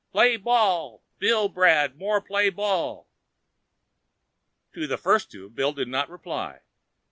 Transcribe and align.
"Play 0.13 0.35
ball! 0.35 1.03
Billbrad, 1.19 1.93
more 1.95 2.21
play 2.21 2.49
ball!" 2.49 3.07
To 4.73 4.87
the 4.87 4.97
first 4.97 5.29
two, 5.29 5.47
Bill 5.47 5.73
did 5.73 5.89
not 5.89 6.09
reply. 6.09 6.61